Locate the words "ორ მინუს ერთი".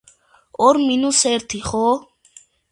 0.67-1.61